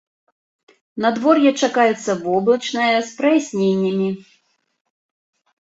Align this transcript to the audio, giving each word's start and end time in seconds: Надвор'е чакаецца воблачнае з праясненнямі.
Надвор'е 1.05 1.51
чакаецца 1.67 2.11
воблачнае 2.25 2.89
з 3.07 3.21
праясненнямі. 3.21 4.09